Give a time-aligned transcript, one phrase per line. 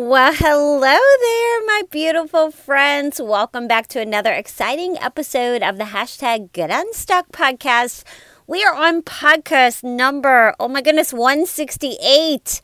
[0.00, 3.20] Well, hello there, my beautiful friends.
[3.20, 8.04] Welcome back to another exciting episode of the hashtag Get Unstuck podcast.
[8.46, 12.60] We are on podcast number, oh my goodness, 168.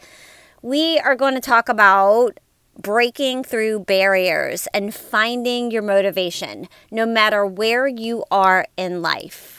[0.62, 2.38] We are going to talk about
[2.80, 9.53] breaking through barriers and finding your motivation no matter where you are in life.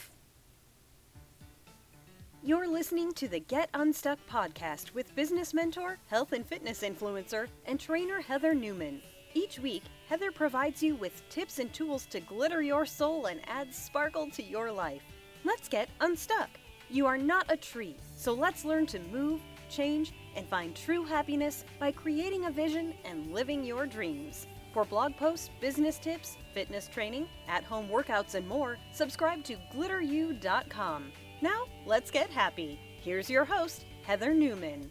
[2.46, 7.79] You're listening to the Get Unstuck podcast with business mentor, health and fitness influencer, and
[7.79, 9.02] trainer Heather Newman.
[9.33, 13.74] Each week, Heather provides you with tips and tools to glitter your soul and add
[13.74, 15.02] sparkle to your life.
[15.43, 16.52] Let's get unstuck.
[16.92, 21.66] You are not a tree, so let's learn to move, change, and find true happiness
[21.80, 24.46] by creating a vision and living your dreams.
[24.71, 31.11] For blog posts, business tips, fitness training, at home workouts, and more, subscribe to glitteru.com.
[31.45, 32.80] Now, let's get happy.
[33.03, 34.89] Here's your host, Heather Newman.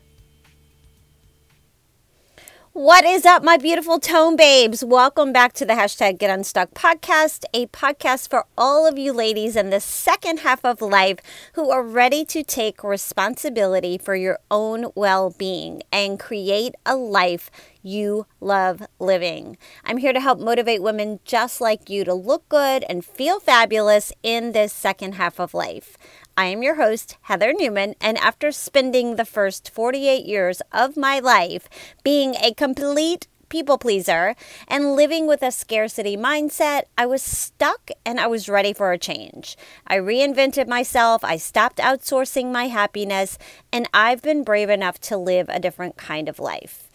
[2.72, 4.84] What is up, my beautiful tone babes?
[4.84, 9.54] Welcome back to the hashtag Get Unstuck podcast, a podcast for all of you ladies
[9.56, 11.18] in the second half of life
[11.54, 17.48] who are ready to take responsibility for your own well being and create a life
[17.80, 19.56] you love living.
[19.84, 24.12] I'm here to help motivate women just like you to look good and feel fabulous
[24.22, 25.96] in this second half of life.
[26.36, 31.20] I am your host, Heather Newman, and after spending the first 48 years of my
[31.20, 31.68] life
[32.02, 34.34] being a complete people pleaser
[34.66, 38.98] and living with a scarcity mindset, I was stuck and I was ready for a
[38.98, 39.56] change.
[39.86, 43.38] I reinvented myself, I stopped outsourcing my happiness,
[43.72, 46.90] and I've been brave enough to live a different kind of life.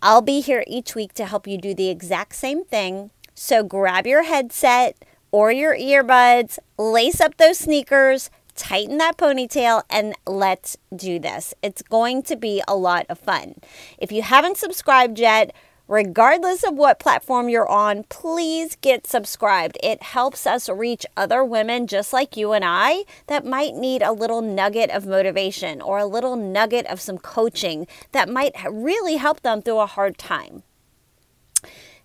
[0.00, 3.10] I'll be here each week to help you do the exact same thing.
[3.34, 8.30] So grab your headset or your earbuds, lace up those sneakers,
[8.60, 11.54] tighten that ponytail and let's do this.
[11.62, 13.54] It's going to be a lot of fun.
[13.96, 15.54] If you haven't subscribed yet,
[15.88, 19.78] regardless of what platform you're on, please get subscribed.
[19.82, 24.12] It helps us reach other women just like you and I that might need a
[24.12, 29.40] little nugget of motivation or a little nugget of some coaching that might really help
[29.40, 30.62] them through a hard time.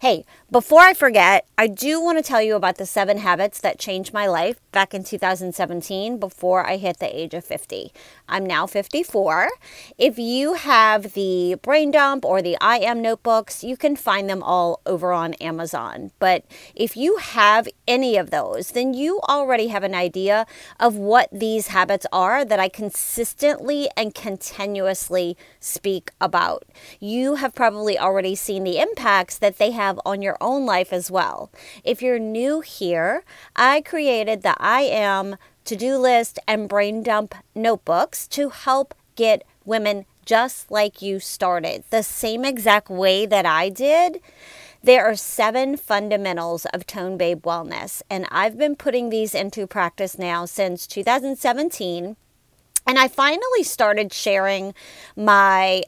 [0.06, 3.80] Hey, before I forget, I do want to tell you about the seven habits that
[3.80, 7.92] changed my life back in 2017 before I hit the age of 50.
[8.30, 9.50] I'm now 54.
[9.98, 14.44] If you have the brain dump or the I am notebooks, you can find them
[14.44, 16.12] all over on Amazon.
[16.20, 16.46] But
[16.76, 20.46] if you have any of those, then you already have an idea
[20.80, 26.66] of what these habits are that I consistently and continuously speak about.
[27.00, 31.12] You have probably already seen the impacts that they have on your own life as
[31.12, 31.52] well.
[31.84, 33.24] If you're new here,
[33.56, 39.44] I created the I Am to do list and brain dump notebooks to help get
[39.66, 44.20] women just like you started, the same exact way that I did.
[44.84, 50.20] There are seven fundamentals of Tone Babe Wellness, and I've been putting these into practice
[50.20, 52.16] now since 2017.
[52.88, 54.76] And I finally started sharing
[55.16, 55.82] my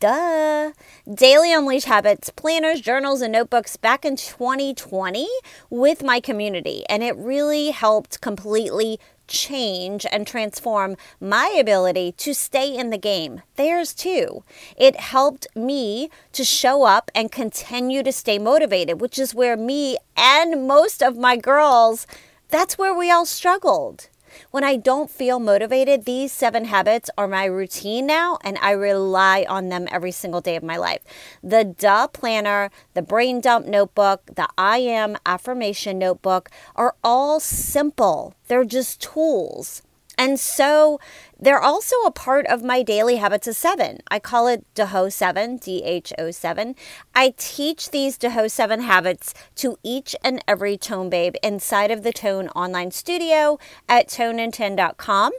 [0.00, 0.72] duh,
[1.12, 5.28] daily unleash habits, planners, journals, and notebooks back in 2020
[5.70, 6.84] with my community.
[6.88, 8.98] And it really helped completely
[9.28, 13.42] change and transform my ability to stay in the game.
[13.56, 14.44] Theirs too.
[14.76, 19.96] It helped me to show up and continue to stay motivated, which is where me
[20.16, 22.06] and most of my girls,
[22.48, 24.08] that's where we all struggled.
[24.50, 29.46] When I don't feel motivated, these seven habits are my routine now, and I rely
[29.48, 31.02] on them every single day of my life.
[31.42, 38.34] The Duh Planner, the Brain Dump Notebook, the I Am Affirmation Notebook are all simple,
[38.48, 39.82] they're just tools.
[40.18, 40.98] And so
[41.38, 44.00] they're also a part of my daily habits of seven.
[44.10, 46.74] I call it DHO 7, D H O 7.
[47.14, 52.12] I teach these DHO 7 habits to each and every Tone Babe inside of the
[52.12, 55.32] Tone online studio at toneN10.com.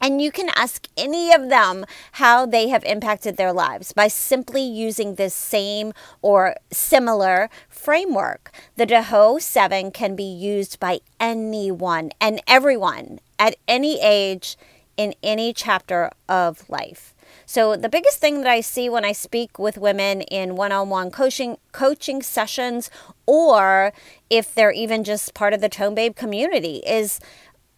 [0.00, 4.62] And you can ask any of them how they have impacted their lives by simply
[4.62, 8.50] using this same or similar framework.
[8.74, 14.56] The DHO 7 can be used by anyone and everyone at any age
[14.96, 17.12] in any chapter of life.
[17.44, 21.56] So the biggest thing that I see when I speak with women in one-on-one coaching
[21.72, 22.88] coaching sessions
[23.26, 23.92] or
[24.30, 27.18] if they're even just part of the Tone Babe community is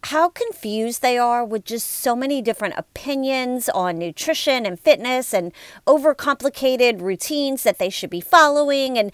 [0.03, 5.51] how confused they are with just so many different opinions on nutrition and fitness and
[5.87, 8.99] overcomplicated routines that they should be following.
[8.99, 9.11] And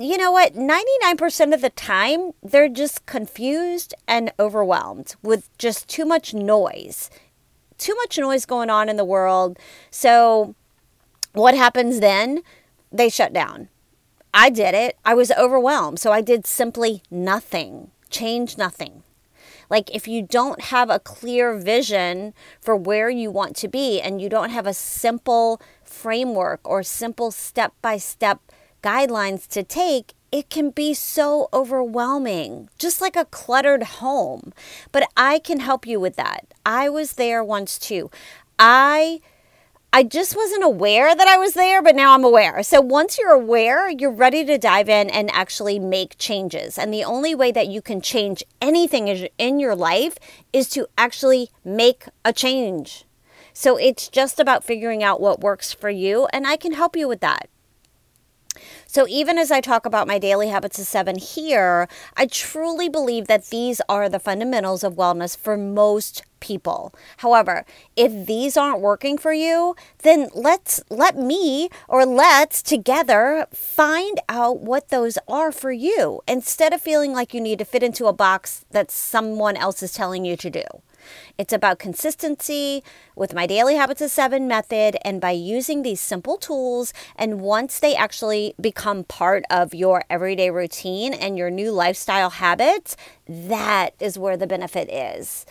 [0.00, 0.54] you know what?
[0.54, 7.10] 99% of the time, they're just confused and overwhelmed with just too much noise.
[7.76, 9.58] Too much noise going on in the world.
[9.90, 10.54] So,
[11.32, 12.42] what happens then?
[12.90, 13.68] They shut down.
[14.32, 14.96] I did it.
[15.04, 15.98] I was overwhelmed.
[15.98, 19.02] So I did simply nothing, change nothing.
[19.68, 24.20] Like, if you don't have a clear vision for where you want to be and
[24.20, 28.40] you don't have a simple framework or simple step by step
[28.82, 34.52] guidelines to take, it can be so overwhelming, just like a cluttered home.
[34.92, 36.46] But I can help you with that.
[36.64, 38.10] I was there once too.
[38.58, 39.20] I
[39.92, 42.62] I just wasn't aware that I was there, but now I'm aware.
[42.62, 46.78] So once you're aware, you're ready to dive in and actually make changes.
[46.78, 50.16] And the only way that you can change anything in your life
[50.52, 53.04] is to actually make a change.
[53.52, 57.08] So it's just about figuring out what works for you, and I can help you
[57.08, 57.48] with that.
[58.92, 63.28] So, even as I talk about my daily habits of seven here, I truly believe
[63.28, 66.92] that these are the fundamentals of wellness for most people.
[67.18, 67.64] However,
[67.94, 74.58] if these aren't working for you, then let's let me or let's together find out
[74.58, 78.12] what those are for you instead of feeling like you need to fit into a
[78.12, 80.64] box that someone else is telling you to do.
[81.38, 82.82] It's about consistency
[83.16, 86.92] with my daily habits of seven method and by using these simple tools.
[87.16, 92.96] And once they actually become part of your everyday routine and your new lifestyle habits,
[93.26, 95.46] that is where the benefit is.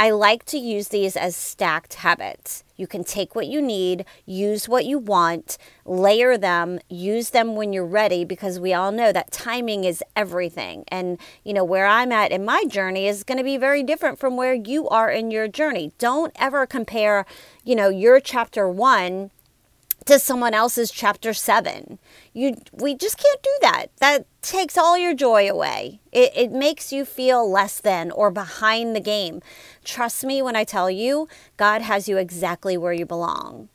[0.00, 2.64] I like to use these as stacked habits.
[2.78, 7.74] You can take what you need, use what you want, layer them, use them when
[7.74, 10.84] you're ready because we all know that timing is everything.
[10.88, 14.18] And, you know, where I'm at in my journey is going to be very different
[14.18, 15.92] from where you are in your journey.
[15.98, 17.26] Don't ever compare,
[17.62, 19.30] you know, your chapter one
[20.06, 21.98] to someone else's chapter 7
[22.32, 23.86] you we just can't do that.
[23.98, 26.00] That takes all your joy away.
[26.12, 29.40] It, it makes you feel less than or behind the game.
[29.84, 33.68] Trust me when i tell you god has you exactly where you belong.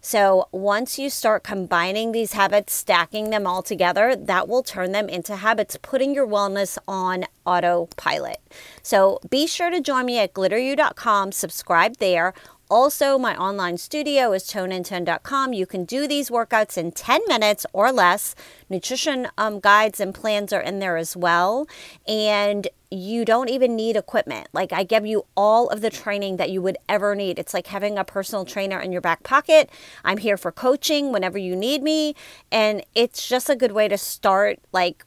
[0.00, 5.08] So once you start combining these habits stacking them all together that will turn them
[5.08, 8.38] into habits putting your wellness on autopilot.
[8.82, 12.34] So be sure to join me at glitteru.com subscribe there
[12.68, 15.52] also, my online studio is toneN10.com.
[15.52, 18.34] You can do these workouts in 10 minutes or less.
[18.68, 21.68] Nutrition um, guides and plans are in there as well.
[22.08, 24.48] And you don't even need equipment.
[24.52, 27.38] Like, I give you all of the training that you would ever need.
[27.38, 29.70] It's like having a personal trainer in your back pocket.
[30.04, 32.14] I'm here for coaching whenever you need me.
[32.50, 35.04] And it's just a good way to start, like,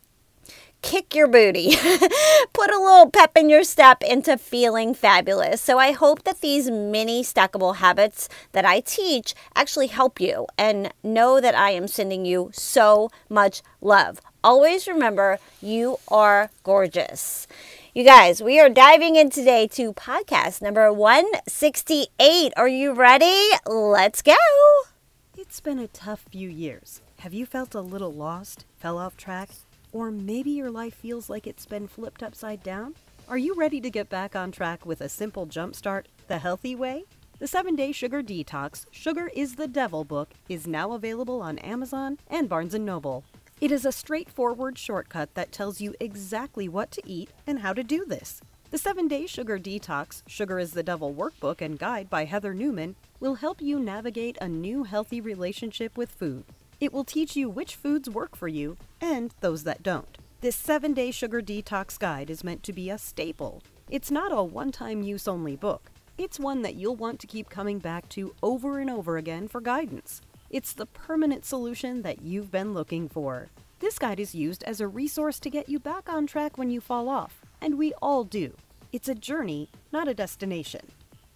[0.82, 1.76] kick your booty,
[2.54, 5.62] put a little pep in your step into feeling fabulous.
[5.62, 10.92] So I hope that these mini stackable habits that I teach actually help you and
[11.04, 14.22] know that I am sending you so much love.
[14.44, 17.46] Always remember, you are gorgeous.
[17.94, 22.54] You guys, we are diving in today to podcast number 168.
[22.56, 23.50] Are you ready?
[23.66, 24.36] Let's go.
[25.38, 27.02] It's been a tough few years.
[27.20, 29.50] Have you felt a little lost, fell off track?
[29.92, 32.96] Or maybe your life feels like it's been flipped upside down?
[33.28, 37.06] Are you ready to get back on track with a simple jumpstart, the healthy way?
[37.40, 42.20] The 7 Day Sugar Detox, Sugar is the Devil book is now available on Amazon
[42.28, 43.24] and Barnes & Noble.
[43.62, 47.84] It is a straightforward shortcut that tells you exactly what to eat and how to
[47.84, 48.42] do this.
[48.72, 52.96] The 7 Day Sugar Detox, Sugar is the Devil workbook and guide by Heather Newman
[53.20, 56.44] will help you navigate a new healthy relationship with food.
[56.80, 60.18] It will teach you which foods work for you and those that don't.
[60.42, 63.62] This 7 day sugar detox guide is meant to be a staple.
[63.90, 67.50] It's not a one time use only book, it's one that you'll want to keep
[67.50, 70.22] coming back to over and over again for guidance.
[70.50, 73.48] It's the permanent solution that you've been looking for.
[73.80, 76.82] This guide is used as a resource to get you back on track when you
[76.82, 78.54] fall off, and we all do.
[78.92, 80.82] It's a journey, not a destination.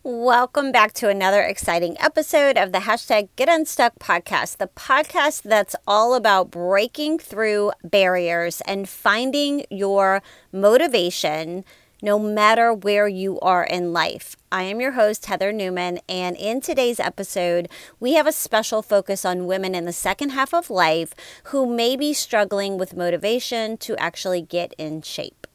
[0.03, 5.75] Welcome back to another exciting episode of the hashtag Get Unstuck podcast, the podcast that's
[5.85, 11.63] all about breaking through barriers and finding your motivation
[12.01, 14.35] no matter where you are in life.
[14.51, 19.23] I am your host, Heather Newman, and in today's episode, we have a special focus
[19.23, 21.13] on women in the second half of life
[21.45, 25.45] who may be struggling with motivation to actually get in shape.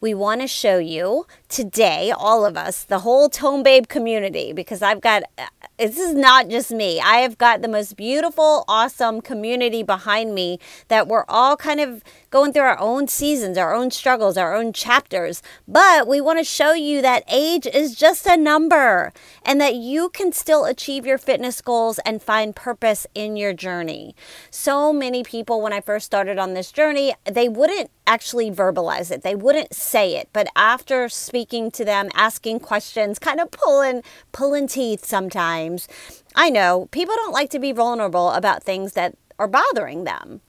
[0.00, 4.80] We want to show you today, all of us, the whole Tone Babe community, because
[4.80, 5.46] I've got uh,
[5.78, 7.00] this is not just me.
[7.00, 12.04] I have got the most beautiful, awesome community behind me that we're all kind of
[12.28, 15.42] going through our own seasons, our own struggles, our own chapters.
[15.66, 19.10] But we want to show you that age is just a number
[19.42, 24.14] and that you can still achieve your fitness goals and find purpose in your journey.
[24.50, 29.22] So many people, when I first started on this journey, they wouldn't actually verbalize it,
[29.22, 30.28] they wouldn't say it.
[30.32, 31.39] But after speaking
[31.72, 35.88] to them, asking questions, kind of pulling, pulling teeth sometimes.
[36.34, 40.40] I know people don't like to be vulnerable about things that are bothering them.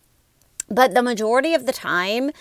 [0.69, 2.31] But the majority of the time,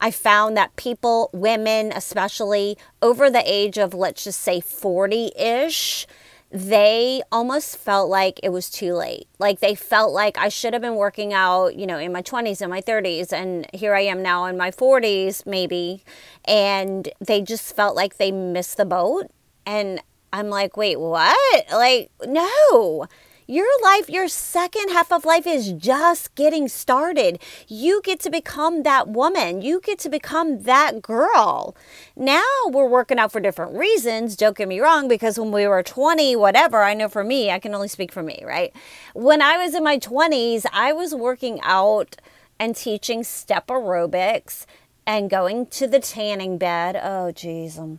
[0.00, 6.06] I found that people, women especially, over the age of let's just say 40 ish,
[6.52, 9.26] they almost felt like it was too late.
[9.38, 12.60] Like they felt like I should have been working out, you know, in my 20s
[12.60, 13.32] and my 30s.
[13.32, 16.04] And here I am now in my 40s, maybe.
[16.44, 19.30] And they just felt like they missed the boat.
[19.64, 21.66] And I'm like, wait, what?
[21.72, 23.06] Like, no.
[23.46, 27.40] Your life, your second half of life is just getting started.
[27.66, 29.62] You get to become that woman.
[29.62, 31.76] You get to become that girl.
[32.14, 34.36] Now we're working out for different reasons.
[34.36, 37.58] Don't get me wrong, because when we were 20, whatever, I know for me, I
[37.58, 38.72] can only speak for me, right?
[39.14, 42.16] When I was in my 20s, I was working out
[42.60, 44.66] and teaching step aerobics
[45.04, 46.96] and going to the tanning bed.
[47.02, 47.78] Oh, geez.
[47.78, 47.98] Um,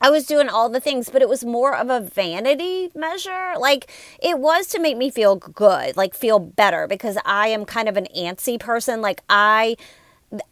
[0.00, 3.54] I was doing all the things, but it was more of a vanity measure.
[3.58, 3.90] Like
[4.22, 7.96] it was to make me feel good, like feel better because I am kind of
[7.96, 9.02] an antsy person.
[9.02, 9.76] Like I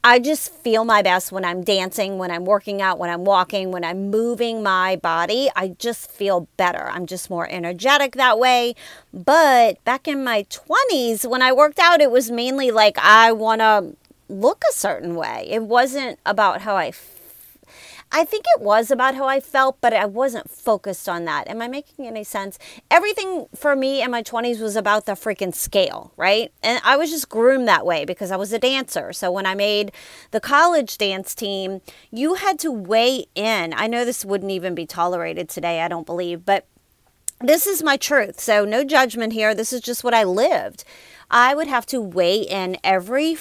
[0.03, 3.71] I just feel my best when I'm dancing, when I'm working out, when I'm walking,
[3.71, 5.49] when I'm moving my body.
[5.55, 6.89] I just feel better.
[6.91, 8.75] I'm just more energetic that way.
[9.15, 13.61] But back in my 20s, when I worked out, it was mainly like I want
[13.61, 13.95] to
[14.29, 15.47] look a certain way.
[15.49, 16.91] It wasn't about how I
[18.11, 21.47] I think it was about how I felt, but I wasn't focused on that.
[21.49, 22.59] Am I making any sense?
[22.91, 26.51] Everything for me in my 20s was about the freaking scale, right?
[26.63, 29.13] And I was just groomed that way because I was a dancer.
[29.13, 29.93] So when I made
[30.31, 33.75] the college dance team, you had to weigh in.
[33.75, 36.67] I know this wouldn't even be tolerated today, I don't believe, but
[37.41, 38.41] this is my truth.
[38.41, 39.55] So no judgment here.
[39.55, 40.83] This is just what I lived.
[41.31, 43.35] I would have to weigh in every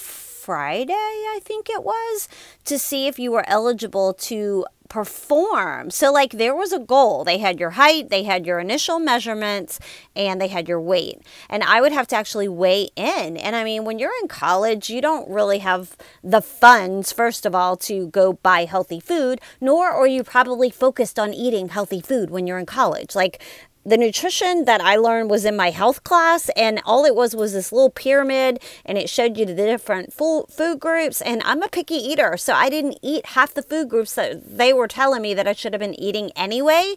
[0.48, 2.30] Friday, I think it was,
[2.63, 5.92] to see if you were eligible to perform.
[5.92, 7.25] So, like, there was a goal.
[7.25, 9.77] They had your height, they had your initial measurements,
[10.16, 11.20] and they had your weight.
[11.50, 13.36] And I would have to actually weigh in.
[13.36, 17.54] And I mean, when you're in college, you don't really have the funds, first of
[17.54, 22.30] all, to go buy healthy food, nor are you probably focused on eating healthy food
[22.30, 23.16] when you're in college.
[23.16, 23.44] Like,
[23.88, 27.53] the nutrition that I learned was in my health class, and all it was was
[27.53, 31.22] this little pyramid, and it showed you the different food groups.
[31.22, 34.74] And I'm a picky eater, so I didn't eat half the food groups that they
[34.74, 36.96] were telling me that I should have been eating anyway.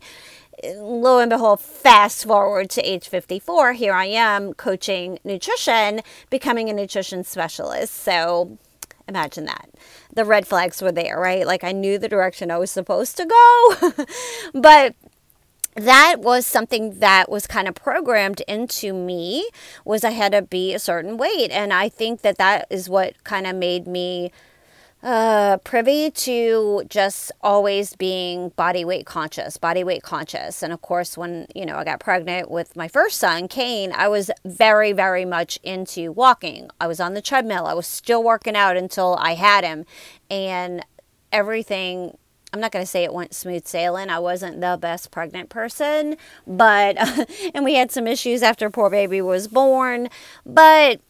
[0.75, 6.73] Lo and behold, fast forward to age 54, here I am coaching nutrition, becoming a
[6.73, 7.95] nutrition specialist.
[7.95, 8.59] So
[9.07, 9.71] imagine that.
[10.13, 11.47] The red flags were there, right?
[11.47, 14.05] Like I knew the direction I was supposed to go,
[14.61, 14.97] but
[15.75, 19.49] that was something that was kind of programmed into me
[19.85, 23.23] was i had to be a certain weight and i think that that is what
[23.25, 24.31] kind of made me
[25.03, 30.63] uh, privy to just always being body weight conscious, body weight conscious.
[30.63, 34.09] And of course, when, you know, I got pregnant with my first son, Kane, I
[34.09, 36.71] was very, very much into walking.
[36.81, 37.67] I was on the treadmill.
[37.67, 39.87] I was still working out until I had him.
[40.31, 40.85] And
[41.33, 42.19] everything
[42.53, 44.11] I'm not going to say it went smooth sailing.
[44.11, 46.17] I wasn't the best pregnant person,
[46.47, 46.97] but,
[47.55, 50.09] and we had some issues after poor baby was born.
[50.45, 51.01] But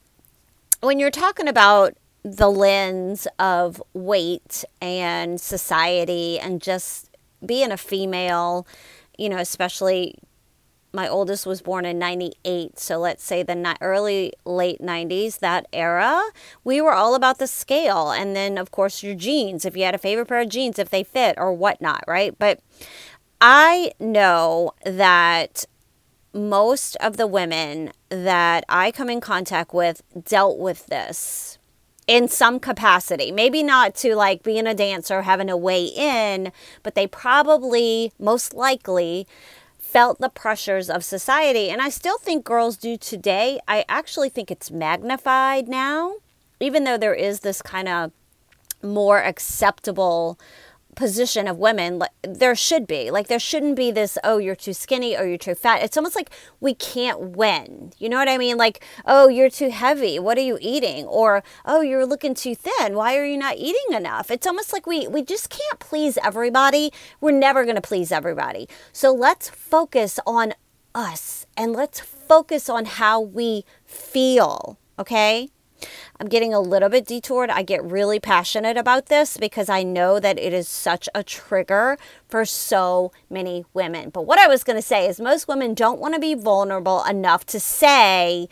[0.81, 7.09] when you're talking about the lens of weight and society and just
[7.45, 8.67] being a female,
[9.17, 10.17] you know, especially
[10.93, 16.21] my oldest was born in 98 so let's say the early late 90s that era
[16.65, 19.95] we were all about the scale and then of course your jeans if you had
[19.95, 22.61] a favorite pair of jeans if they fit or whatnot right but
[23.41, 25.65] i know that
[26.33, 31.59] most of the women that i come in contact with dealt with this
[32.11, 33.31] in some capacity.
[33.31, 36.51] Maybe not to like being a dancer, having a weigh in,
[36.83, 39.29] but they probably, most likely,
[39.91, 41.69] felt the pressures of society.
[41.69, 43.59] And I still think girls do today.
[43.67, 46.15] I actually think it's magnified now,
[46.61, 48.13] even though there is this kind of
[48.83, 50.39] more acceptable
[51.01, 53.11] position of women like, there should be.
[53.11, 55.83] Like there shouldn't be this oh you're too skinny or you're too fat.
[55.83, 56.31] It's almost like
[56.61, 57.95] we can't win.
[57.99, 58.59] You know what i mean?
[58.59, 61.07] Like oh you're too heavy what are you eating?
[61.07, 64.31] Or oh you're looking too thin why are you not eating enough?
[64.31, 66.93] It's almost like we we just can't please everybody.
[67.19, 68.69] We're never going to please everybody.
[68.93, 70.53] So let's focus on
[70.95, 75.49] us and let's focus on how we feel okay
[76.19, 77.51] I'm getting a little bit detoured.
[77.51, 81.99] I get really passionate about this because I know that it is such a trigger
[82.29, 84.11] for so many women.
[84.11, 87.05] But what I was going to say is most women don't want to be vulnerable
[87.05, 88.49] enough to say,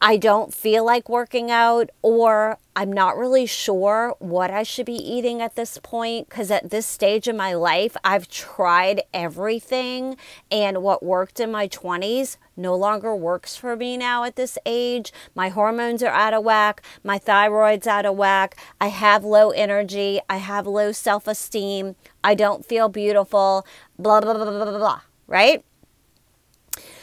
[0.00, 4.92] I don't feel like working out, or I'm not really sure what I should be
[4.92, 6.28] eating at this point.
[6.28, 10.16] Because at this stage in my life, I've tried everything,
[10.48, 15.12] and what worked in my 20s no longer works for me now at this age.
[15.34, 20.20] My hormones are out of whack, my thyroid's out of whack, I have low energy,
[20.30, 23.66] I have low self esteem, I don't feel beautiful,
[23.98, 25.64] blah, blah, blah, blah, blah, blah, right?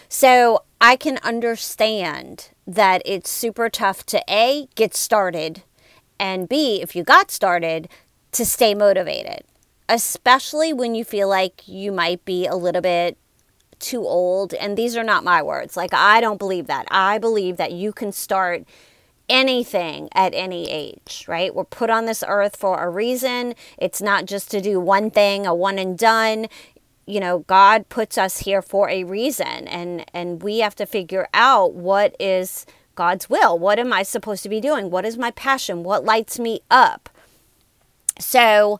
[0.08, 5.63] So I can understand that it's super tough to A, get started,
[6.19, 7.89] and B, if you got started,
[8.31, 9.43] to stay motivated,
[9.88, 13.17] especially when you feel like you might be a little bit
[13.79, 14.53] too old.
[14.53, 15.77] And these are not my words.
[15.77, 16.88] Like, I don't believe that.
[16.89, 18.63] I believe that you can start
[19.27, 21.53] anything at any age, right?
[21.53, 23.55] We're put on this earth for a reason.
[23.77, 26.48] It's not just to do one thing, a one and done
[27.05, 31.27] you know god puts us here for a reason and and we have to figure
[31.33, 33.59] out what is god's will.
[33.59, 34.89] What am i supposed to be doing?
[34.89, 35.83] What is my passion?
[35.83, 37.09] What lights me up?
[38.19, 38.79] So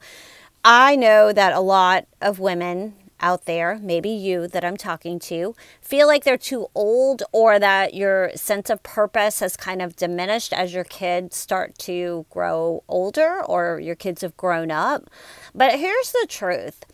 [0.64, 5.56] i know that a lot of women out there, maybe you that I'm talking to,
[5.82, 10.54] feel like they're too old or that your sense of purpose has kind of diminished
[10.54, 15.10] as your kids start to grow older or your kids have grown up.
[15.54, 16.86] But here's the truth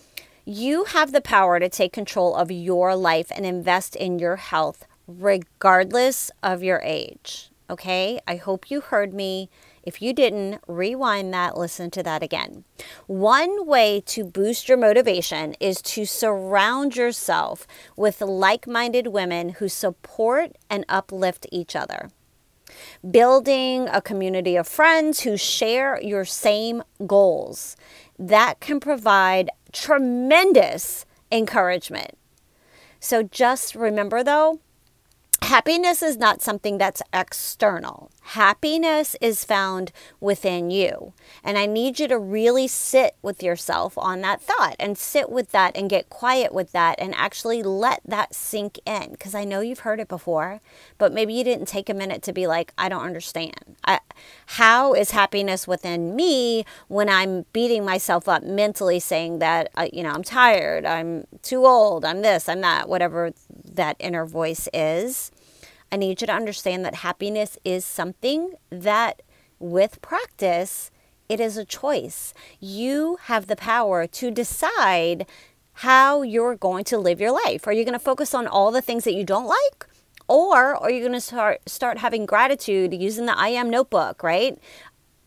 [0.52, 4.86] you have the power to take control of your life and invest in your health
[5.08, 7.50] regardless of your age.
[7.70, 9.50] Okay, I hope you heard me.
[9.84, 12.66] If you didn't, rewind that, listen to that again.
[13.08, 19.70] One way to boost your motivation is to surround yourself with like minded women who
[19.70, 22.10] support and uplift each other.
[23.10, 27.76] Building a community of friends who share your same goals
[28.20, 32.18] that can provide tremendous encouragement.
[33.00, 34.60] So just remember though,
[35.42, 38.12] happiness is not something that's external.
[38.22, 41.14] Happiness is found within you.
[41.44, 45.52] And I need you to really sit with yourself on that thought and sit with
[45.52, 49.12] that and get quiet with that and actually let that sink in.
[49.12, 50.62] Because I know you've heard it before,
[50.98, 53.76] but maybe you didn't take a minute to be like, I don't understand.
[53.84, 54.00] I,
[54.46, 60.04] how is happiness within me when I'm beating myself up mentally saying that, uh, you
[60.04, 63.34] know, I'm tired, I'm too old, I'm this, I'm that, whatever
[63.72, 65.32] that inner voice is?
[65.92, 69.22] I need you to understand that happiness is something that,
[69.60, 70.92] with practice,
[71.28, 72.34] it is a choice.
[72.60, 75.26] You have the power to decide
[75.74, 77.68] how you're going to live your life.
[77.68, 79.88] Are you going to focus on all the things that you don't like?
[80.28, 84.58] Or are you going to start start having gratitude using the I am notebook, right?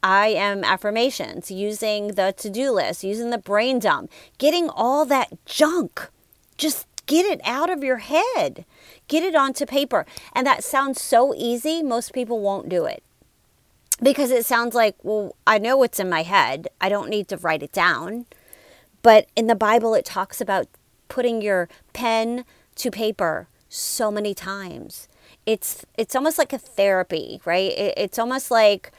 [0.03, 6.09] I am affirmations, using the to-do list, using the brain dump, getting all that junk.
[6.59, 8.65] Just get it out of your head.
[9.09, 10.07] Get it onto paper.
[10.33, 13.03] And that sounds so easy, most people won't do it.
[14.03, 16.69] Because it sounds like, well, I know what's in my head.
[16.81, 18.27] I don't need to write it down.
[19.03, 20.67] But in the Bible, it talks about
[21.09, 22.45] putting your pen
[22.77, 25.09] to paper so many times.
[25.47, 27.71] It's it's almost like a therapy, right?
[27.73, 28.91] It, it's almost like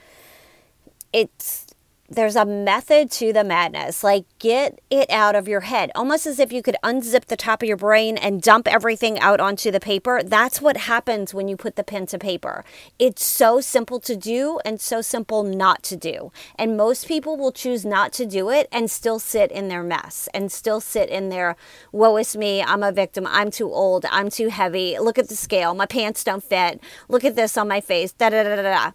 [1.12, 1.65] it's
[2.08, 4.04] there's a method to the madness.
[4.04, 7.62] Like, get it out of your head, almost as if you could unzip the top
[7.62, 10.22] of your brain and dump everything out onto the paper.
[10.22, 12.64] That's what happens when you put the pen to paper.
[12.98, 16.32] It's so simple to do and so simple not to do.
[16.56, 20.28] And most people will choose not to do it and still sit in their mess
[20.32, 21.56] and still sit in their
[21.92, 25.36] woe is me, I'm a victim, I'm too old, I'm too heavy, look at the
[25.36, 28.62] scale, my pants don't fit, look at this on my face, da da da da
[28.62, 28.92] da.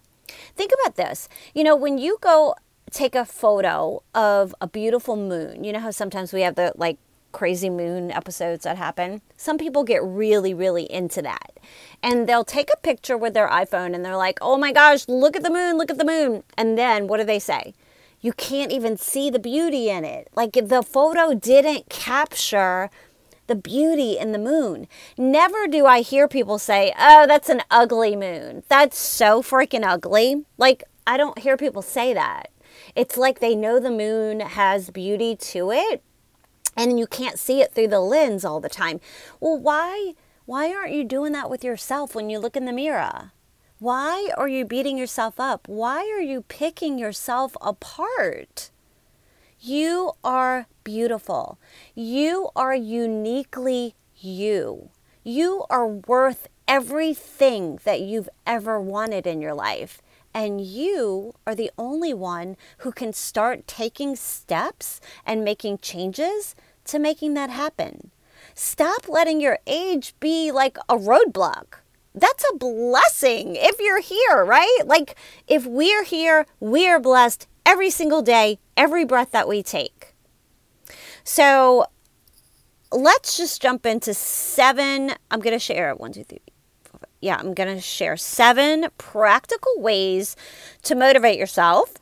[0.56, 1.28] Think about this.
[1.54, 2.56] You know, when you go
[2.91, 5.63] take a photo of a beautiful moon.
[5.63, 6.97] You know how sometimes we have the like
[7.32, 9.21] crazy moon episodes that happen?
[9.38, 11.58] Some people get really, really into that.
[12.04, 15.36] And they'll take a picture with their iPhone and they're like, oh my gosh, look
[15.36, 16.43] at the moon, look at the moon.
[16.58, 17.73] And then what do they say?
[18.19, 20.27] You can't even see the beauty in it.
[20.36, 22.89] Like the photo didn't capture
[23.47, 24.88] the beauty in the moon.
[25.17, 28.63] Never do I hear people say, oh, that's an ugly moon.
[28.67, 30.45] That's so freaking ugly.
[30.58, 32.50] Like, I don't hear people say that
[32.95, 36.04] It's like they know the moon has beauty to it
[36.75, 38.99] and you can't see it through the lens all the time.
[39.39, 40.13] Well, why
[40.45, 43.32] why aren't you doing that with yourself when you look in the mirror?
[43.80, 45.67] Why are you beating yourself up?
[45.67, 48.69] Why are you picking yourself apart?
[49.60, 51.60] You are beautiful.
[51.95, 54.89] You are uniquely you.
[55.23, 60.01] You are worth everything that you've ever wanted in your life.
[60.33, 66.99] And you are the only one who can start taking steps and making changes to
[66.99, 68.11] making that happen.
[68.53, 71.79] Stop letting your age be like a roadblock.
[72.13, 74.81] That's a blessing if you're here, right?
[74.85, 75.15] Like,
[75.47, 80.13] if we're here, we are blessed every single day, every breath that we take.
[81.23, 81.85] So,
[82.91, 85.13] let's just jump into seven.
[85.29, 86.41] I'm going to share one, two, three,
[87.21, 90.36] yeah, I'm going to share seven practical ways
[90.84, 91.93] to motivate yourself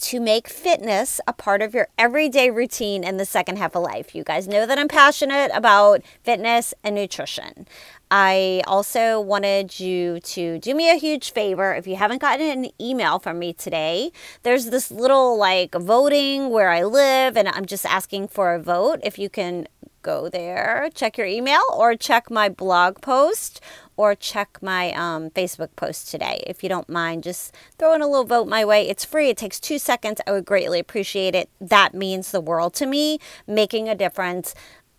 [0.00, 4.14] to make fitness a part of your everyday routine in the second half of life.
[4.14, 7.66] You guys know that I'm passionate about fitness and nutrition.
[8.10, 11.74] I also wanted you to do me a huge favor.
[11.74, 14.10] If you haven't gotten an email from me today,
[14.42, 19.00] there's this little like voting where I live, and I'm just asking for a vote.
[19.04, 19.68] If you can
[20.02, 23.60] go there, check your email, or check my blog post,
[24.00, 26.42] or check my um, Facebook post today.
[26.46, 28.88] If you don't mind, just throwing a little vote my way.
[28.88, 30.22] It's free, it takes two seconds.
[30.26, 31.50] I would greatly appreciate it.
[31.60, 34.54] That means the world to me, making a difference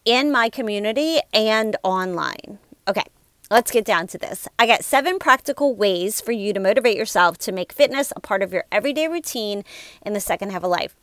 [0.05, 2.59] in my community and online.
[2.87, 3.05] Okay.
[3.49, 4.47] Let's get down to this.
[4.59, 8.43] I got seven practical ways for you to motivate yourself to make fitness a part
[8.43, 9.63] of your everyday routine
[10.05, 10.95] in the second half of life.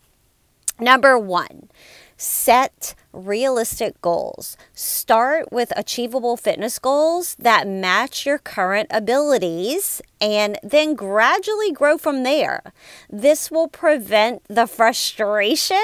[0.80, 1.68] Number one,
[2.16, 4.57] set realistic goals.
[4.72, 12.22] Start with achievable fitness goals that match your current abilities and then gradually grow from
[12.22, 12.62] there.
[13.09, 15.76] This will prevent the frustration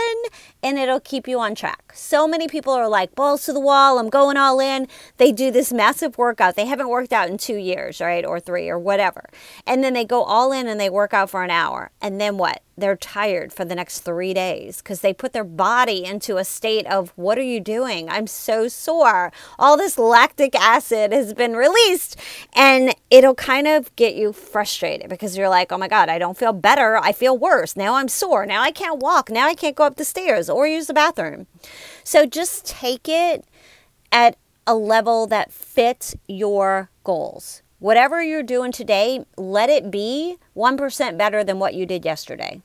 [0.62, 1.92] and it'll keep you on track.
[1.94, 4.88] So many people are like, balls to the wall, I'm going all in.
[5.18, 6.56] They do this massive workout.
[6.56, 8.24] They haven't worked out in two years, right?
[8.24, 9.28] Or three or whatever.
[9.66, 11.90] And then they go all in and they work out for an hour.
[12.00, 12.62] And then what?
[12.76, 16.86] They're tired for the next three days because they put their body into a state
[16.86, 18.08] of what are you doing?
[18.08, 19.32] I'm so sore.
[19.58, 22.16] All this lactic acid has been released
[22.52, 26.36] and it'll kind of get you frustrated because you're like, oh my God, I don't
[26.36, 26.98] feel better.
[26.98, 27.76] I feel worse.
[27.76, 28.46] Now I'm sore.
[28.46, 29.30] Now I can't walk.
[29.30, 31.46] Now I can't go up the stairs or use the bathroom.
[32.04, 33.44] So just take it
[34.12, 37.62] at a level that fits your goals.
[37.78, 42.62] Whatever you're doing today, let it be 1% better than what you did yesterday.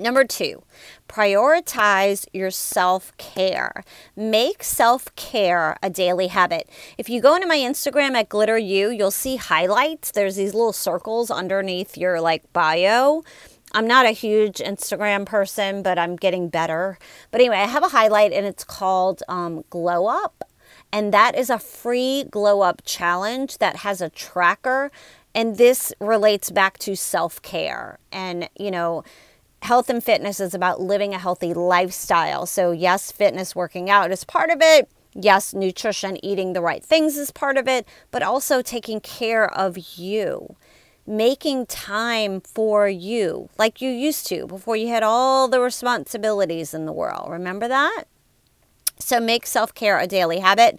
[0.00, 0.62] Number two,
[1.08, 3.82] prioritize your self care.
[4.14, 6.70] Make self care a daily habit.
[6.96, 10.12] If you go into my Instagram at GlitterU, you'll see highlights.
[10.12, 13.24] There's these little circles underneath your like bio.
[13.72, 16.98] I'm not a huge Instagram person, but I'm getting better.
[17.30, 20.44] But anyway, I have a highlight and it's called um, Glow Up.
[20.92, 24.90] And that is a free glow up challenge that has a tracker.
[25.34, 27.98] And this relates back to self care.
[28.10, 29.04] And, you know,
[29.62, 32.46] health and fitness is about living a healthy lifestyle.
[32.46, 34.88] So, yes, fitness, working out is part of it.
[35.14, 39.76] Yes, nutrition, eating the right things is part of it, but also taking care of
[39.96, 40.56] you,
[41.06, 46.86] making time for you like you used to before you had all the responsibilities in
[46.86, 47.30] the world.
[47.30, 48.04] Remember that?
[49.00, 50.78] So make self care a daily habit.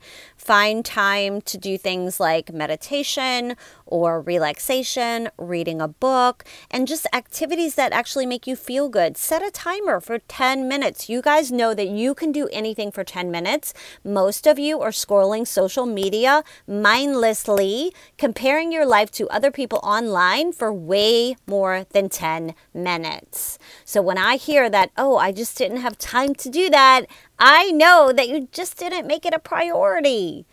[0.50, 7.76] Find time to do things like meditation or relaxation, reading a book, and just activities
[7.76, 9.16] that actually make you feel good.
[9.16, 11.08] Set a timer for 10 minutes.
[11.08, 13.76] You guys know that you can do anything for 10 minutes.
[14.04, 20.52] Most of you are scrolling social media mindlessly, comparing your life to other people online
[20.52, 23.60] for way more than 10 minutes.
[23.86, 27.06] So when I hear that, oh, I just didn't have time to do that,
[27.40, 30.46] I know that you just didn't make it a priority.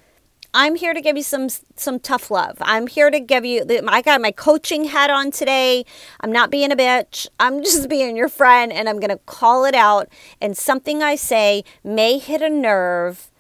[0.55, 2.57] I'm here to give you some some tough love.
[2.61, 5.85] I'm here to give you I got my coaching hat on today.
[6.21, 7.27] I'm not being a bitch.
[7.39, 10.09] I'm just being your friend and I'm going to call it out
[10.41, 13.31] and something I say may hit a nerve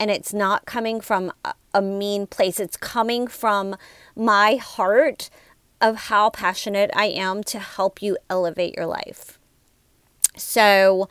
[0.00, 2.58] and it's not coming from a, a mean place.
[2.58, 3.76] It's coming from
[4.16, 5.30] my heart
[5.80, 9.38] of how passionate I am to help you elevate your life.
[10.36, 11.08] So,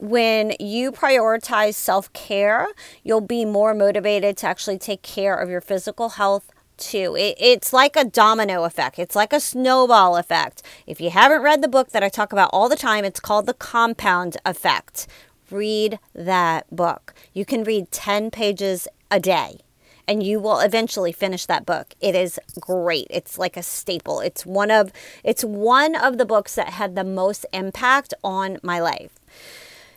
[0.00, 2.68] when you prioritize self care,
[3.04, 7.14] you'll be more motivated to actually take care of your physical health too.
[7.16, 10.62] It, it's like a domino effect, it's like a snowball effect.
[10.86, 13.46] If you haven't read the book that I talk about all the time, it's called
[13.46, 15.06] The Compound Effect.
[15.50, 17.12] Read that book.
[17.34, 19.60] You can read 10 pages a day
[20.08, 21.94] and you will eventually finish that book.
[22.00, 23.06] It is great.
[23.10, 24.20] It's like a staple.
[24.20, 28.80] It's one of it's one of the books that had the most impact on my
[28.80, 29.19] life.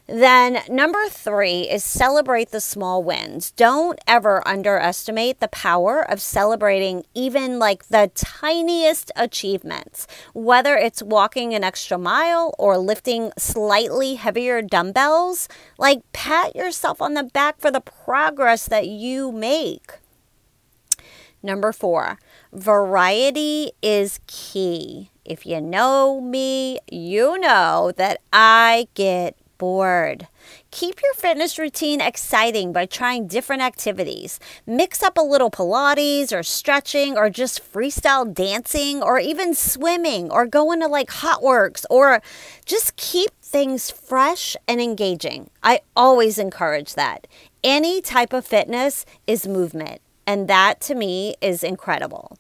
[0.06, 3.52] Then, number three is celebrate the small wins.
[3.52, 11.54] Don't ever underestimate the power of celebrating even like the tiniest achievements, whether it's walking
[11.54, 15.48] an extra mile or lifting slightly heavier dumbbells.
[15.78, 19.94] Like, pat yourself on the back for the progress that you make.
[21.42, 22.20] Number four,
[22.52, 25.12] variety is key.
[25.24, 30.28] If you know me, you know that I get bored.
[30.72, 34.38] Keep your fitness routine exciting by trying different activities.
[34.68, 40.46] Mix up a little Pilates or stretching or just freestyle dancing or even swimming or
[40.46, 42.22] going to like hot works or
[42.66, 45.50] just keep things fresh and engaging.
[45.64, 47.26] I always encourage that.
[47.64, 52.38] Any type of fitness is movement, and that to me is incredible.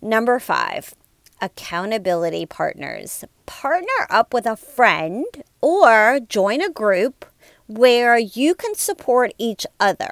[0.00, 0.94] Number five,
[1.40, 3.24] accountability partners.
[3.46, 5.24] Partner up with a friend
[5.60, 7.24] or join a group
[7.66, 10.10] where you can support each other.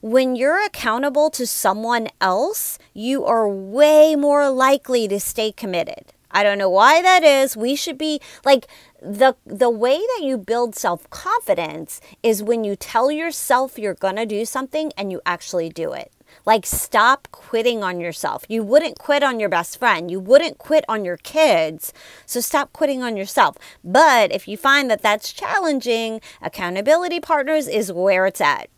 [0.00, 6.12] When you're accountable to someone else, you are way more likely to stay committed.
[6.30, 7.56] I don't know why that is.
[7.56, 8.66] We should be like
[9.00, 14.26] the the way that you build self-confidence is when you tell yourself you're going to
[14.26, 16.12] do something and you actually do it.
[16.48, 18.46] Like, stop quitting on yourself.
[18.48, 20.10] You wouldn't quit on your best friend.
[20.10, 21.92] You wouldn't quit on your kids.
[22.24, 23.58] So stop quitting on yourself.
[23.84, 28.70] But if you find that that's challenging, accountability partners is where it's at.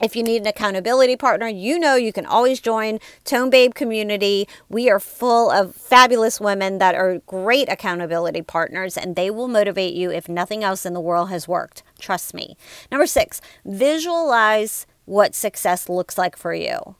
[0.00, 4.48] If you need an accountability partner, you know you can always join Tone Babe Community.
[4.70, 9.92] We are full of fabulous women that are great accountability partners, and they will motivate
[9.92, 11.82] you if nothing else in the world has worked.
[11.98, 12.56] Trust me.
[12.90, 16.96] Number six, visualize what success looks like for you.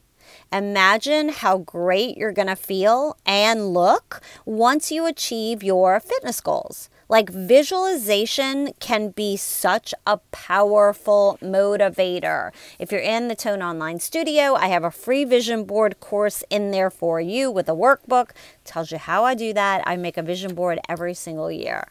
[0.52, 6.88] Imagine how great you're going to feel and look once you achieve your fitness goals.
[7.08, 12.52] Like visualization can be such a powerful motivator.
[12.78, 16.70] If you're in the Tone Online Studio, I have a free vision board course in
[16.70, 18.30] there for you with a workbook.
[18.64, 19.82] Tells you how I do that.
[19.86, 21.88] I make a vision board every single year.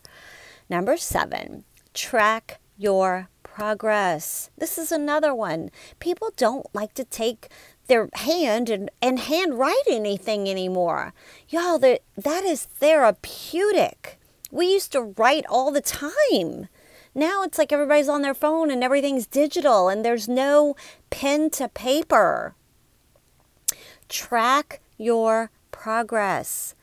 [0.69, 4.49] Number 7, track your progress.
[4.57, 5.69] This is another one.
[5.99, 7.49] People don't like to take
[7.85, 11.13] their hand and, and hand write anything anymore.
[11.49, 14.19] Y'all, that, that is therapeutic.
[14.49, 16.67] We used to write all the time.
[17.13, 20.75] Now it's like everybody's on their phone and everything's digital and there's no
[21.11, 22.55] pen to paper.
[24.09, 26.73] Track your progress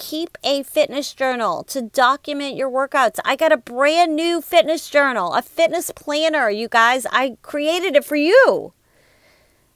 [0.00, 3.18] keep a fitness journal to document your workouts.
[3.22, 7.06] I got a brand new fitness journal, a fitness planner, you guys.
[7.12, 8.72] I created it for you.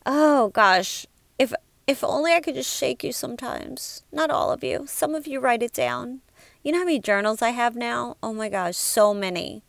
[0.07, 1.07] Oh gosh,
[1.39, 1.53] if
[1.87, 4.03] if only I could just shake you sometimes.
[4.11, 4.87] Not all of you.
[4.89, 6.23] Some of you write it down.
[6.63, 8.17] You know how many journals I have now?
[8.23, 9.63] Oh my gosh, so many.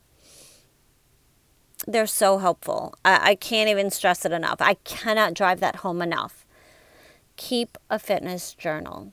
[1.85, 2.95] They're so helpful.
[3.03, 4.61] I, I can't even stress it enough.
[4.61, 6.45] I cannot drive that home enough.
[7.35, 9.11] Keep a fitness journal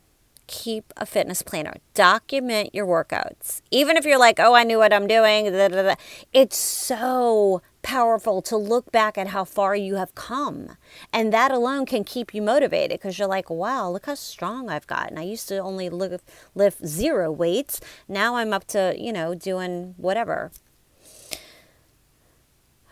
[0.53, 1.75] keep a fitness planner.
[1.95, 3.62] Document your workouts.
[3.71, 5.95] Even if you're like, oh, I knew what I'm doing, blah, blah, blah.
[6.33, 10.77] it's so powerful to look back at how far you have come.
[11.12, 14.87] And that alone can keep you motivated because you're like, wow, look how strong I've
[14.87, 15.19] gotten.
[15.19, 17.81] I used to only lift, lift zero weights.
[18.07, 20.53] Now I'm up to, you know, doing whatever.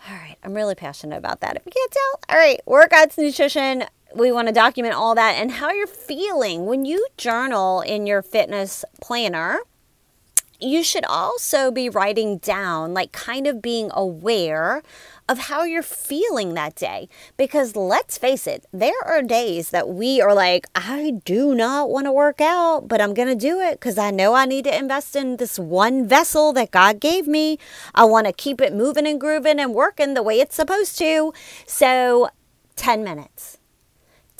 [0.09, 1.57] All right, I'm really passionate about that.
[1.57, 5.53] If you can't tell, all right, workouts, nutrition, we want to document all that and
[5.53, 6.67] how you're feeling.
[6.67, 9.61] When you journal in your fitness planner,
[10.61, 14.83] you should also be writing down, like kind of being aware
[15.29, 17.09] of how you're feeling that day.
[17.37, 22.07] Because let's face it, there are days that we are like, I do not want
[22.07, 24.77] to work out, but I'm going to do it because I know I need to
[24.77, 27.59] invest in this one vessel that God gave me.
[27.95, 31.33] I want to keep it moving and grooving and working the way it's supposed to.
[31.67, 32.29] So,
[32.77, 33.60] 10 minutes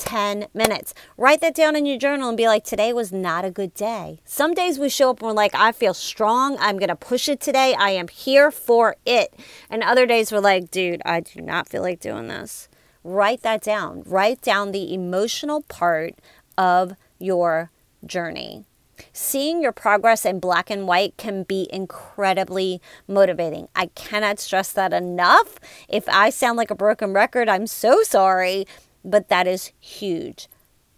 [0.01, 0.95] 10 minutes.
[1.17, 4.21] Write that down in your journal and be like, today was not a good day.
[4.25, 6.57] Some days we show up and we're like, I feel strong.
[6.59, 7.75] I'm going to push it today.
[7.79, 9.35] I am here for it.
[9.69, 12.69] And other days we're like, dude, I do not feel like doing this.
[13.05, 14.03] Write that down.
[14.07, 16.15] Write down the emotional part
[16.57, 17.71] of your
[18.05, 18.65] journey.
[19.13, 23.69] Seeing your progress in black and white can be incredibly motivating.
[23.75, 25.59] I cannot stress that enough.
[25.89, 28.67] If I sound like a broken record, I'm so sorry
[29.05, 30.49] but that is huge.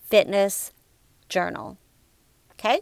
[0.09, 0.73] Fitness
[1.29, 1.79] journal.
[2.53, 2.81] Okay?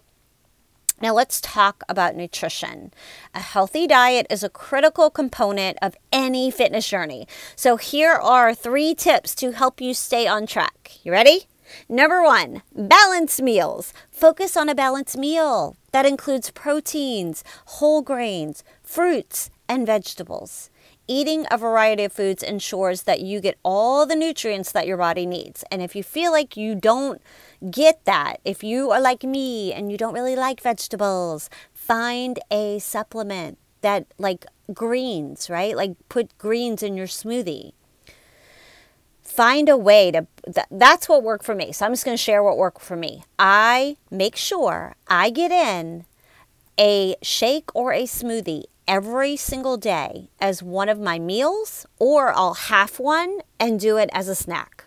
[1.02, 2.92] Now, let's talk about nutrition.
[3.34, 7.26] A healthy diet is a critical component of any fitness journey.
[7.56, 10.98] So, here are three tips to help you stay on track.
[11.02, 11.46] You ready?
[11.88, 13.94] Number one, balanced meals.
[14.10, 20.68] Focus on a balanced meal that includes proteins, whole grains, fruits, and vegetables.
[21.12, 25.26] Eating a variety of foods ensures that you get all the nutrients that your body
[25.26, 25.64] needs.
[25.68, 27.20] And if you feel like you don't
[27.68, 32.78] get that, if you are like me and you don't really like vegetables, find a
[32.78, 35.74] supplement that, like greens, right?
[35.74, 37.72] Like put greens in your smoothie.
[39.20, 40.28] Find a way to,
[40.70, 41.72] that's what worked for me.
[41.72, 43.24] So I'm just going to share what worked for me.
[43.36, 46.04] I make sure I get in
[46.78, 52.54] a shake or a smoothie every single day as one of my meals, or I'll
[52.54, 54.86] half one and do it as a snack.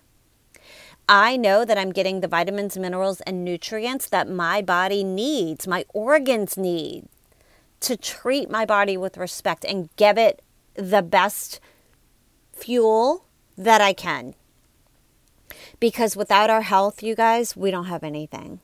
[1.08, 5.86] I know that I'm getting the vitamins, minerals, and nutrients that my body needs, my
[5.94, 7.08] organs need
[7.80, 10.42] to treat my body with respect and give it
[10.74, 11.62] the best
[12.52, 13.26] fuel
[13.58, 14.36] that I can.
[15.80, 18.60] Because without our health, you guys, we don't have anything.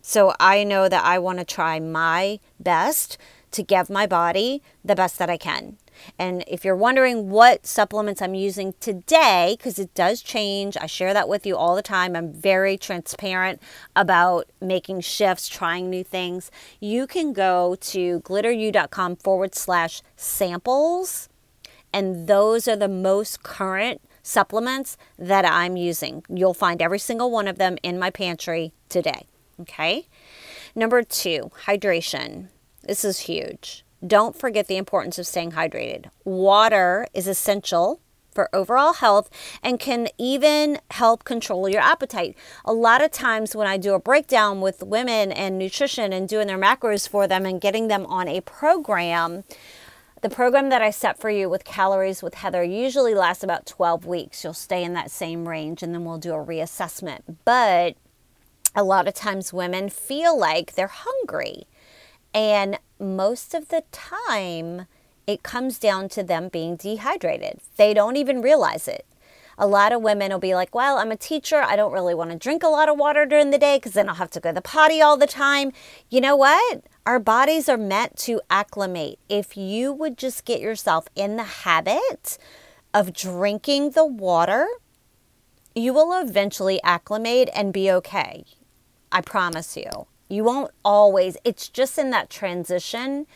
[0.00, 3.18] So I know that I want to try my best
[3.52, 5.76] to give my body the best that I can.
[6.18, 11.12] And if you're wondering what supplements I'm using today, because it does change, I share
[11.12, 12.16] that with you all the time.
[12.16, 13.60] I'm very transparent
[13.94, 16.50] about making shifts, trying new things.
[16.80, 21.28] You can go to glitteru.com forward slash samples,
[21.92, 26.22] and those are the most current supplements that I'm using.
[26.28, 29.26] You'll find every single one of them in my pantry today.
[29.60, 30.06] Okay.
[30.74, 32.48] Number two, hydration.
[32.90, 33.84] This is huge.
[34.04, 36.06] Don't forget the importance of staying hydrated.
[36.24, 38.00] Water is essential
[38.32, 39.30] for overall health
[39.62, 42.36] and can even help control your appetite.
[42.64, 46.48] A lot of times, when I do a breakdown with women and nutrition and doing
[46.48, 49.44] their macros for them and getting them on a program,
[50.22, 54.04] the program that I set for you with Calories with Heather usually lasts about 12
[54.04, 54.42] weeks.
[54.42, 57.20] You'll stay in that same range and then we'll do a reassessment.
[57.44, 57.94] But
[58.74, 61.68] a lot of times, women feel like they're hungry
[62.34, 64.86] and most of the time,
[65.26, 67.60] it comes down to them being dehydrated.
[67.76, 69.06] They don't even realize it.
[69.58, 71.60] A lot of women will be like, Well, I'm a teacher.
[71.60, 74.08] I don't really want to drink a lot of water during the day because then
[74.08, 75.72] I'll have to go to the potty all the time.
[76.08, 76.82] You know what?
[77.04, 79.18] Our bodies are meant to acclimate.
[79.28, 82.38] If you would just get yourself in the habit
[82.94, 84.66] of drinking the water,
[85.74, 88.44] you will eventually acclimate and be okay.
[89.12, 90.06] I promise you.
[90.30, 93.26] You won't always, it's just in that transition.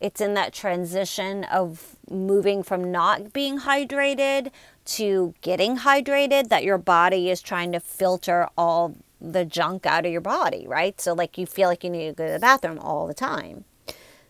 [0.00, 4.52] It's in that transition of moving from not being hydrated
[4.84, 10.12] to getting hydrated that your body is trying to filter all the junk out of
[10.12, 11.00] your body, right?
[11.00, 13.64] So, like, you feel like you need to go to the bathroom all the time.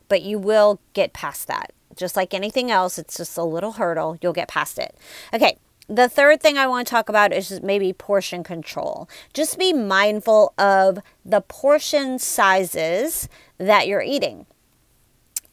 [0.09, 1.73] But you will get past that.
[1.95, 4.17] Just like anything else, it's just a little hurdle.
[4.23, 4.97] You'll get past it.
[5.35, 5.59] Okay,
[5.89, 9.09] the third thing I want to talk about is maybe portion control.
[9.33, 14.47] Just be mindful of the portion sizes that you're eating.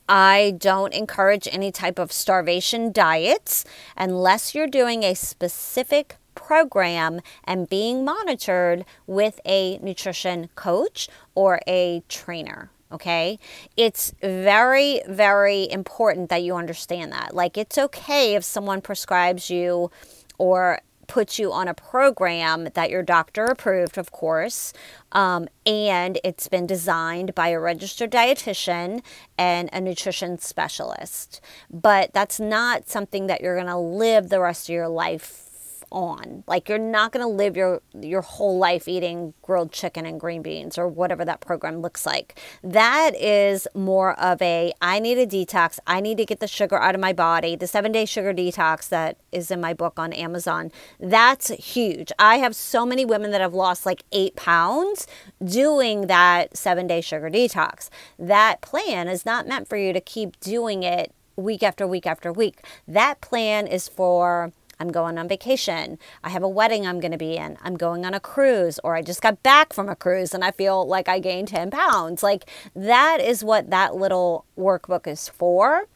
[0.08, 3.66] I don't encourage any type of starvation diets
[3.98, 12.04] unless you're doing a specific program and being monitored with a nutrition coach or a
[12.08, 12.70] trainer.
[12.92, 13.40] Okay.
[13.76, 17.34] It's very, very important that you understand that.
[17.34, 19.90] Like, it's okay if someone prescribes you
[20.38, 24.74] or put you on a program that your doctor approved, of course,
[25.12, 29.02] um, and it's been designed by a registered dietitian
[29.38, 31.42] and a nutrition specialist.
[31.70, 35.45] But that's not something that you're going to live the rest of your life
[35.92, 36.44] on.
[36.48, 40.42] Like you're not going to live your your whole life eating grilled chicken and green
[40.42, 42.40] beans or whatever that program looks like.
[42.64, 45.80] That is more of a I need a detox.
[45.88, 47.56] I need to get the sugar out of my body.
[47.56, 50.72] The 7-day sugar detox that is in my book on Amazon.
[51.00, 52.12] That's huge.
[52.20, 55.08] I have so many women that have lost like 8 pounds
[55.44, 57.90] doing that 7-day sugar detox.
[58.18, 62.32] That plan is not meant for you to keep doing it week after week after
[62.32, 62.66] week.
[62.88, 65.98] That plan is for I'm going on vacation.
[66.24, 67.58] I have a wedding I'm going to be in.
[67.64, 70.52] I'm going on a cruise, or I just got back from a cruise and I
[70.52, 72.24] feel like I gained 10 pounds.
[72.24, 75.88] Like that is what that little workbook is for.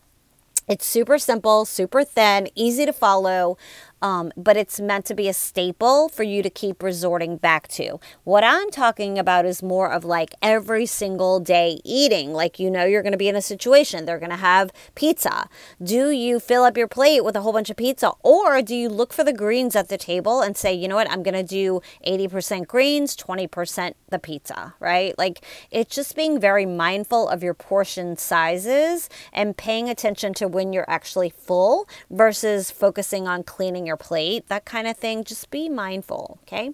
[0.67, 3.57] It's super simple, super thin, easy to follow.
[4.01, 7.99] Um, but it's meant to be a staple for you to keep resorting back to.
[8.23, 12.33] What I'm talking about is more of like every single day eating.
[12.33, 15.49] Like, you know, you're going to be in a situation, they're going to have pizza.
[15.81, 18.89] Do you fill up your plate with a whole bunch of pizza, or do you
[18.89, 21.43] look for the greens at the table and say, you know what, I'm going to
[21.43, 25.17] do 80% greens, 20% the pizza, right?
[25.17, 30.73] Like, it's just being very mindful of your portion sizes and paying attention to when
[30.73, 35.25] you're actually full versus focusing on cleaning your plate, that kind of thing.
[35.25, 36.71] Just be mindful, okay?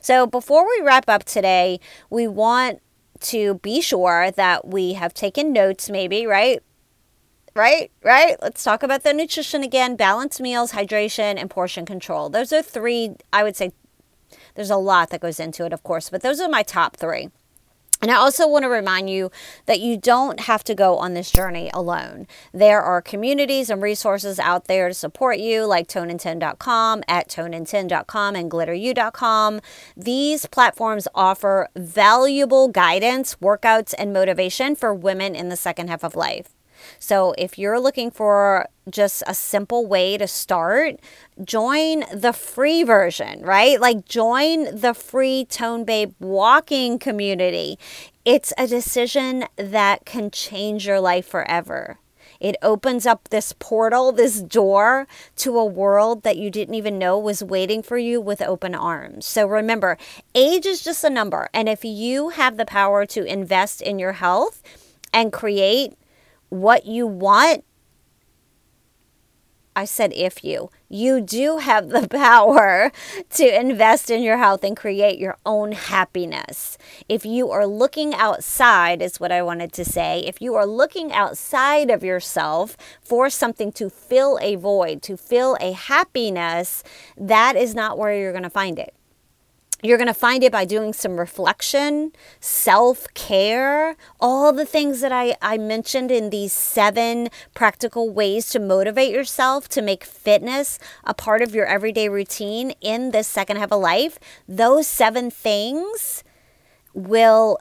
[0.00, 2.80] So before we wrap up today, we want
[3.20, 6.62] to be sure that we have taken notes, maybe, right?
[7.54, 8.36] Right, right.
[8.42, 12.28] Let's talk about the nutrition again balanced meals, hydration, and portion control.
[12.28, 13.72] Those are three, I would say,
[14.54, 17.28] there's a lot that goes into it, of course, but those are my top three.
[18.04, 19.30] And I also want to remind you
[19.64, 22.26] that you don't have to go on this journey alone.
[22.52, 28.50] There are communities and resources out there to support you, like toneN10.com, at toneN10.com, and
[28.50, 29.62] glitteru.com.
[29.96, 36.14] These platforms offer valuable guidance, workouts, and motivation for women in the second half of
[36.14, 36.50] life.
[36.98, 40.96] So if you're looking for just a simple way to start,
[41.42, 43.80] join the free version, right?
[43.80, 47.78] Like join the free Tone Babe walking community.
[48.24, 51.98] It's a decision that can change your life forever.
[52.40, 55.06] It opens up this portal, this door
[55.36, 59.24] to a world that you didn't even know was waiting for you with open arms.
[59.24, 59.96] So remember,
[60.34, 61.48] age is just a number.
[61.54, 64.62] And if you have the power to invest in your health
[65.12, 65.94] and create
[66.48, 67.64] what you want,
[69.76, 72.92] I said if you, you do have the power
[73.30, 76.78] to invest in your health and create your own happiness.
[77.08, 80.20] If you are looking outside, is what I wanted to say.
[80.20, 85.56] If you are looking outside of yourself for something to fill a void, to fill
[85.60, 86.84] a happiness,
[87.16, 88.94] that is not where you're going to find it.
[89.84, 95.12] You're going to find it by doing some reflection, self care, all the things that
[95.12, 101.12] I, I mentioned in these seven practical ways to motivate yourself to make fitness a
[101.12, 104.18] part of your everyday routine in this second half of life.
[104.48, 106.24] Those seven things
[106.94, 107.58] will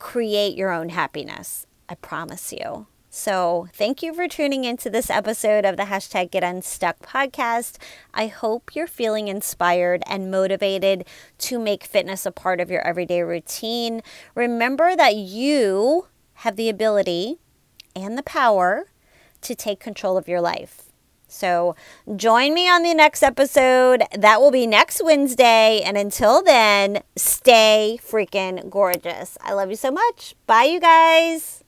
[0.00, 1.68] create your own happiness.
[1.88, 2.88] I promise you.
[3.16, 7.76] So, thank you for tuning into this episode of the hashtag Get Unstuck podcast.
[8.12, 11.06] I hope you're feeling inspired and motivated
[11.38, 14.02] to make fitness a part of your everyday routine.
[14.34, 16.08] Remember that you
[16.38, 17.38] have the ability
[17.94, 18.86] and the power
[19.42, 20.90] to take control of your life.
[21.28, 21.76] So,
[22.16, 24.02] join me on the next episode.
[24.12, 25.82] That will be next Wednesday.
[25.82, 29.38] And until then, stay freaking gorgeous.
[29.40, 30.34] I love you so much.
[30.48, 31.63] Bye, you guys.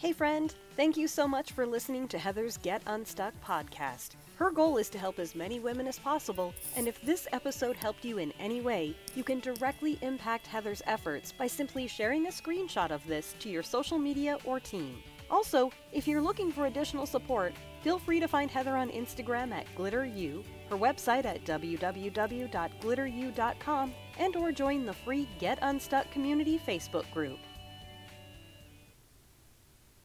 [0.00, 4.12] Hey, friend, thank you so much for listening to Heather's Get Unstuck podcast.
[4.36, 8.02] Her goal is to help as many women as possible, and if this episode helped
[8.02, 12.90] you in any way, you can directly impact Heather's efforts by simply sharing a screenshot
[12.90, 15.02] of this to your social media or team.
[15.30, 19.66] Also, if you're looking for additional support, feel free to find Heather on Instagram at
[19.76, 27.38] GlitterU, her website at www.glitteru.com, and or join the free Get Unstuck community Facebook group.